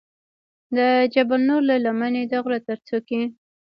[0.75, 0.77] د
[1.13, 3.21] جبل نور له لمنې د غره تر څوکې.